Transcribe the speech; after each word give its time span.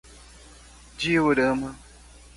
Diorama 0.97 1.75